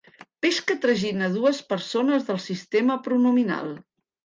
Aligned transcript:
Peix 0.45 0.61
que 0.71 0.77
tragina 0.85 1.29
dues 1.35 1.61
persones 1.75 2.27
del 2.31 2.41
sistema 2.47 2.99
pronominal. 3.11 3.73